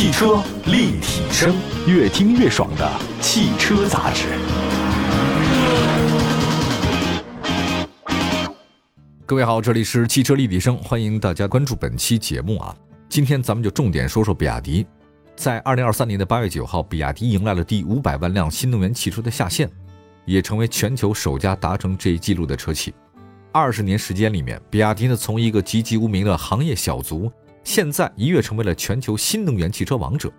[0.00, 1.54] 汽车立体声，
[1.86, 4.28] 越听越爽的汽车杂志。
[9.26, 12.74] 各位好，这里是汽车立体声，欢迎大家关注本期节目啊。
[13.10, 14.86] 今天咱们就重点说说比亚迪。
[15.36, 19.70] 在二零二三年的八月九号，比亚迪迎来了第五百万辆新能源汽车的下线，
[20.24, 22.94] 也成为全球首家达成这一记录的车企。
[23.52, 27.30] 二十年时间里面，比亚迪呢从一个籍籍无名的行业小卒，
[27.64, 30.32] 现在一跃成为了全球新能源汽车王者。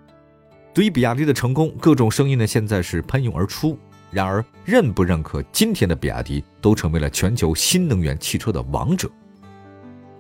[0.74, 3.78] 对于比亚迪的成功，各种声音呢现在是喷涌而出。
[4.10, 9.10] 然而，认不认可今天的比亚迪都成为了全球新能源汽车的王者？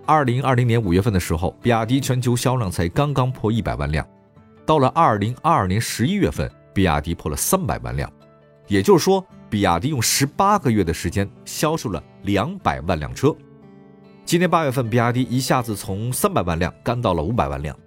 [0.05, 4.05] 二零二零年五月份的时候，比亚迪全球销量才刚刚破一百万辆，
[4.65, 8.11] 到了二零二二年十一月份，比亚迪破了三百万辆，
[8.67, 9.25] 也就是说。
[9.49, 13.35] 比亚迪用十八个月的时间销售了两百万辆车。
[14.23, 17.77] 今年八月份，比亚迪一下子从三百万辆干到了五百万辆。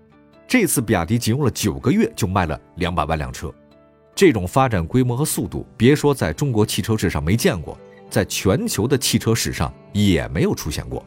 [0.46, 3.50] 这次比亚迪仅用了九个月就卖了两百万辆车，
[4.14, 7.78] 这种发展规模和速度，别说在中国汽车史上没见过，
[8.10, 11.04] 在全球的汽车史上也没有出现过。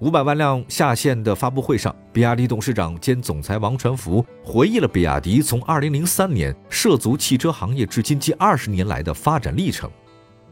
[0.00, 9.90] 五百万辆下线的发布会上，比亚迪董事长兼总裁王传福回忆了比亚迪从2003年涉足汽车行业至今近二十年来的发展历程。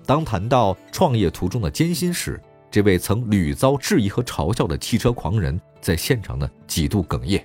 [0.04, 2.40] 当谈到创业途中的艰辛时，
[2.76, 7.42] 这位曾屡遭质疑和嘲笑的汽车狂人在现场呢几度哽咽。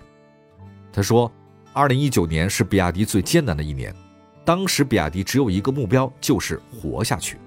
[0.92, 1.32] 他说
[1.74, 3.96] ：“2019 年是比亚迪最艰难的一年，
[4.44, 7.38] 当时比亚迪只有一个目标，就是活下去，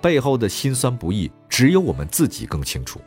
[0.00, 3.00] 背后的辛酸不易，只有我们自己更清楚。”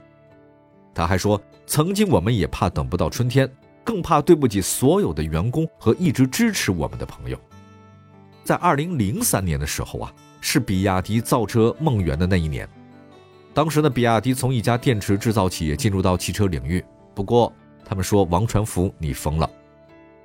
[0.93, 3.49] 他还说：“曾经我们也怕等不到春天，
[3.85, 7.39] 更怕对不起所有的员工和一直支持我们的朋友。”
[8.43, 12.67] 在二零零三年的时候啊，是比亚迪造车梦圆的那一年。
[13.53, 16.83] 当时呢，比亚迪从一家电池制造企业进入到汽车领域。
[17.13, 17.51] 不过，
[17.83, 19.49] 他们说王传福你疯了。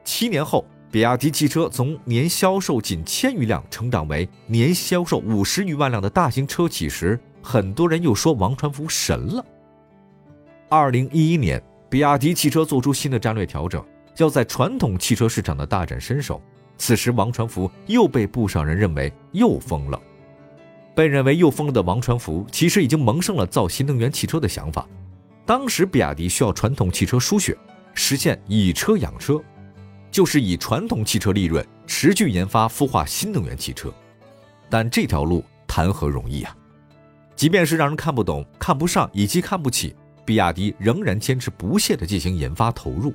[0.05, 9.45] 七年后，比亚迪汽车从年销售仅千余辆成长为年销售五十余万辆的大型车企时，很多人又说王传福神了。
[10.69, 13.85] 二零一一年，比亚迪汽车做出新的战略调整，
[14.19, 16.41] 要在传统汽车市场的大展身手。
[16.77, 20.01] 此时，王传福又被不少人认为又疯了。
[20.95, 24.87] 被认为又疯了的王传福，其实已经萌生了造新能源汽车的想法。
[25.45, 27.57] 当时，比亚迪需要传统汽车输血，
[27.93, 29.41] 实现以车养车，
[30.11, 33.93] 就是以传统汽车利润持续研发孵化新能源汽车。
[34.71, 36.57] 但这条路谈何容易啊！
[37.37, 39.95] 即便是让人看不懂、看不上以及看不起。
[40.25, 43.13] 比亚迪仍然坚持不懈地进行研发投入，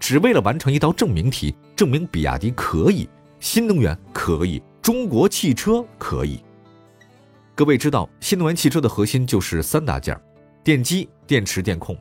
[0.00, 3.06] 只为了完成一道证明题，证明比亚迪可以，
[3.40, 6.42] 新能源可以，中国汽车可以。
[7.56, 10.14] 各位知道，新能源汽车的核心就是三大件：
[10.62, 11.96] 电机、电池、电控。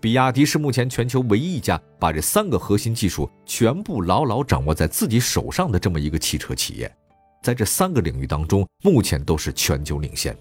[0.00, 6.92] 比亚迪是目前全球唯一一家把这三个核心技术全部牢牢掌握在自己手上的这么一个汽车企业，
[7.40, 10.36] 在这三个领域当中，目前都是全球领先。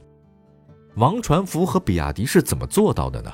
[0.96, 3.32] 王传福和比亚迪是怎么做到的呢？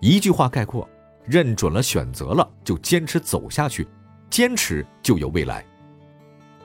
[0.00, 0.88] 一句话概括：
[1.24, 3.86] 认准了、选择了，就坚持走下去，
[4.28, 5.64] 坚持就有未来。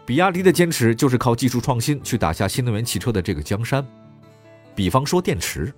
[0.09, 3.85] 比亚迪的坚持就是靠技术创新去打下新能源汽车的这个江山。
[4.73, 5.71] 比方说电池，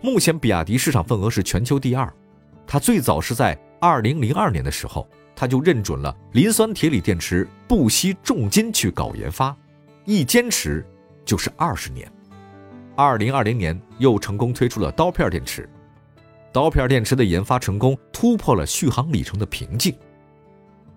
[0.00, 2.08] 目前比亚迪市场份额是全球第二。
[2.68, 9.52] 它最早是在2002年的时候，它就认准了磷酸铁锂电池，不惜重金去搞研发，
[10.04, 10.86] 一坚持
[11.24, 12.08] 就是二十年。
[12.94, 15.68] 二零二零年又成功推出了刀片电池，
[16.52, 19.92] 刀片电池的研发成功突破了续航里程的瓶颈。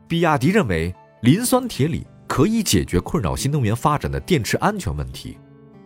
[0.08, 2.06] 比亚迪认为磷酸铁锂
[2.38, 5.40] 可以解决困扰新能源发展的电池安全问题，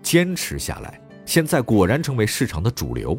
[0.03, 3.17] 坚持下来，现在果然成为市场的主流。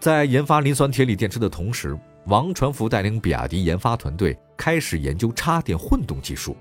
[0.00, 6.56] 在研发磷酸铁锂电池的同时，王传福带领比亚迪研发团队开始研究插电混动技术。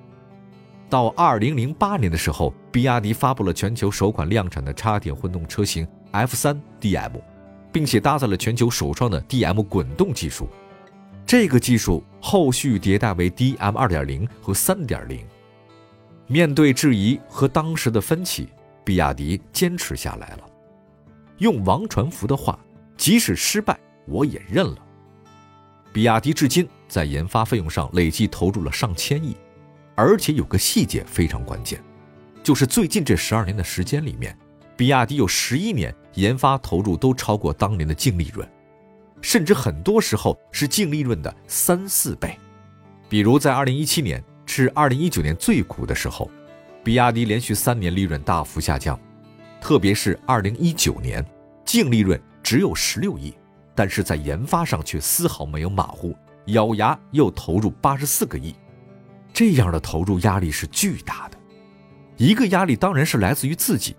[0.88, 7.14] 到二零零八年的时候，比亚迪发布了全球首款量产的插电混动车型 F 三 DM，
[7.72, 10.48] 并且搭载了全球首创的 DM 滚动技术。
[11.26, 15.26] 这个技术后续迭代为 DM 二点零和三点零。
[16.28, 18.50] 面对质疑和当时的分歧，
[18.84, 20.40] 比亚迪坚持下来了。
[21.38, 22.60] 用王传福的话，
[22.98, 23.78] 即使失败，
[24.08, 24.78] 我也认了。
[25.94, 29.36] 比亚迪至今在研发费用上累计投入了上千亿。
[29.98, 31.82] 而且有个细节非常关键，
[32.44, 34.38] 就是最近这十二年的时间里面，
[34.76, 38.46] 比亚迪有十一年研发投入都超过当年的净利润，
[39.22, 42.38] 甚至很多时候是净利润的三四倍。
[43.08, 46.30] 比如在二零一七年是二零一九年最苦的时候，
[46.84, 49.00] 比亚迪连续三年利润大幅下降，
[49.60, 51.26] 特别是二零一九年，
[51.66, 53.34] 净利润只有十六亿，
[53.74, 56.16] 但是在研发上却丝毫没有马虎，
[56.48, 58.56] 咬牙又投入八十四个亿，
[59.34, 61.38] 这样的投入压力是巨大的。
[62.18, 63.96] 一个压力当然是来自于自己，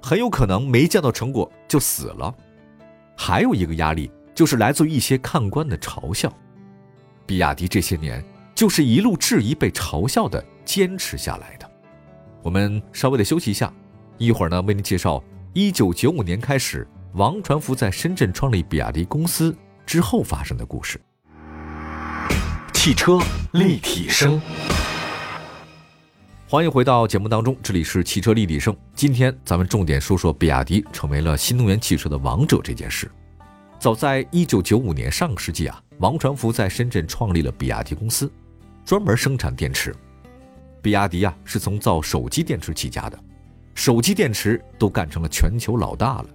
[0.00, 2.34] 很有可能没见到成果就死了；
[3.16, 6.32] 还有一个压力就是来自于一些看官的嘲笑。
[7.26, 8.24] 比亚迪这些年
[8.60, 11.66] 就是一路质疑被嘲笑的坚持下来的。
[12.42, 13.72] 我们稍微的休息一下，
[14.18, 15.24] 一会儿呢为您介绍
[15.54, 21.00] 一九九五年开始，王传福在深圳创立比亚迪公司之后发生的故事。
[22.74, 23.18] 汽车
[23.52, 24.38] 立体声。
[26.46, 28.76] 欢迎回到节目当中，这里是汽车立体声。
[28.94, 33.10] 今天咱们重点说说比亚迪成为了新能源汽车的王者这件事。
[33.78, 38.30] 早在一九九五年上个世纪啊，王传福在深圳创立了比亚迪公司，
[38.84, 39.94] 专门生产电池。
[40.82, 43.18] 比亚迪啊是从造手机电池起家的，
[43.74, 46.26] 手机电池都干成了全球老大了。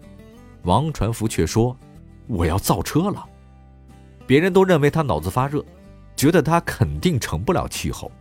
[0.63, 1.77] 王传福却说
[2.27, 3.25] ：“我要造车了。”
[4.27, 5.63] 别人都认为他脑子发热，
[6.15, 8.12] 觉得他肯定成不了气候。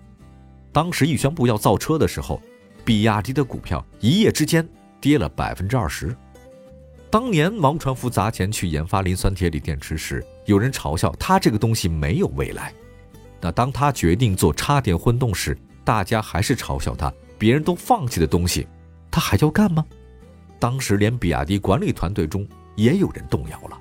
[0.72, 2.40] 当时一宣布要造车的时候，
[2.84, 4.68] 比亚迪的股票一夜之间
[5.00, 6.14] 跌了百分之二十。
[7.10, 12.72] 当年王传福砸钱去研发磷酸铁锂电池时，有人嘲笑他这个东西没有未来。
[13.44, 15.54] 那当他决定做插电混动时，
[15.84, 18.66] 大家还是嘲笑他，别人都放弃的东西，
[19.10, 19.84] 他还要干吗？
[20.58, 23.78] 当时连比亚迪管理团队中也有人动摇了。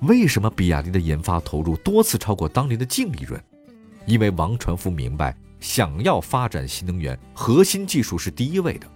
[0.00, 3.38] 为什么比亚迪的研发投入多次超过当年的净利润？
[4.06, 5.36] 因为王传福明白。
[5.60, 8.86] 想要发展新能源，核心技术是第一位的。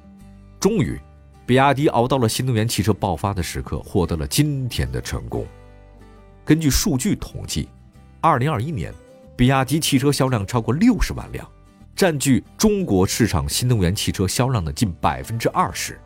[0.58, 0.98] 终于，
[1.44, 5.46] 比亚迪熬到了新能源汽车爆发的时刻，获得了今天的成功。
[6.42, 7.68] 根据数据统计，
[8.22, 8.90] 二零二一年，
[9.36, 11.48] 比亚迪汽车销量超过六十万辆，
[11.96, 15.98] 占据中国市场新能源汽车销量的近百分之二十。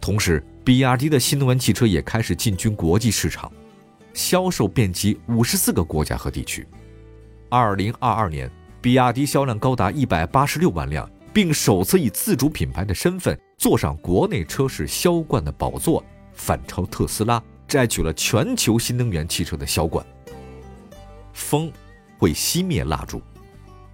[0.00, 3.52] 同时，比亚迪的新能源汽车也开始进军国际市场，
[4.12, 6.66] 销售遍及五十四个国家和地区。
[7.48, 8.50] 二零二二年。
[8.80, 20.04] 比亚迪销量高达一百八十六万辆，并首次以自主品牌的身份坐上国内车市销冠的宝座，反超特斯拉，摘取了全球新能源汽车的销冠。
[21.32, 21.72] 风
[22.18, 23.20] 会熄灭蜡烛，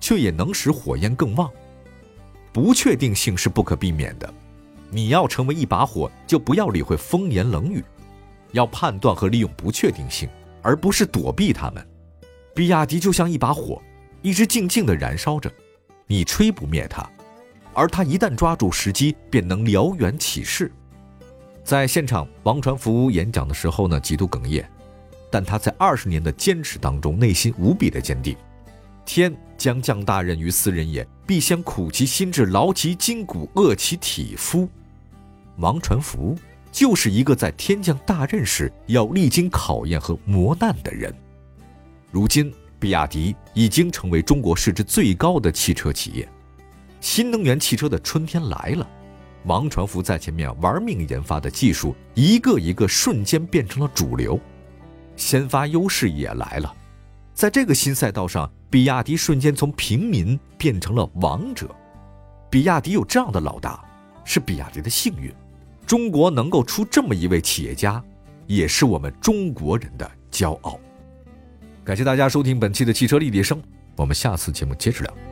[0.01, 1.51] 却也能使火焰更旺。
[2.53, 4.33] 不确定性是不可避免的，
[4.91, 7.85] 你要成为一把火，就不要理会风言冷语，
[8.53, 10.29] 要判断和利用不确定性，
[10.63, 11.87] 而不是躲避它们。
[12.55, 13.81] 比亚迪就像一把火。
[14.23, 15.51] 一直静静地燃烧着，
[16.07, 17.09] 你吹不灭它，
[17.73, 20.71] 而它一旦抓住时机，便能燎原起势。
[21.65, 24.71] 在现场，王传福演讲的时候呢，极度哽咽，
[25.31, 28.37] 但他在二十年的坚持当中，内心无比的坚定。
[29.05, 34.69] 天将降大任于斯人也，必先苦其心志，劳其筋骨，饿其体肤。
[35.59, 36.37] 王传福
[36.73, 41.15] 就是一个在天降大任时要历经考验和磨难的人。
[42.11, 42.53] 如今。
[42.81, 46.27] 比亚迪已经成为中国市值最高的汽车企业，
[46.99, 48.89] 新能源汽车的春天来了。
[49.45, 54.41] 王传福在前面玩命研发的技术，一个一个瞬间变成了主流，
[55.21, 56.75] 先发优势也来了。
[57.35, 61.69] 在这个新赛道上，比亚迪瞬间从平民变成了王者。
[62.51, 63.85] 比亚迪有这样的老大，
[64.25, 65.33] 是比亚迪的幸运。
[65.87, 68.03] 中国能够出这么一位企业家，
[68.47, 70.81] 也是我们中国人的骄傲。
[71.85, 73.63] 感谢大家收听本期的汽车立体声，
[73.97, 75.30] 我们下次节目接着聊。